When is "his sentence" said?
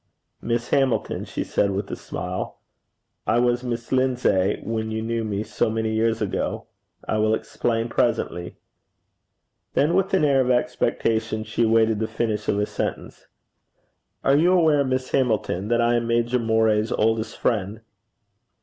12.57-13.27